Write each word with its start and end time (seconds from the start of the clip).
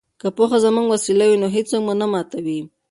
که 0.19 0.27
پوهه 0.35 0.57
زموږ 0.65 0.85
وسله 0.89 1.25
وي 1.27 1.37
نو 1.41 1.47
هیڅوک 1.55 1.81
مو 1.85 1.93
نه 2.01 2.07
ماتوي. 2.11 2.59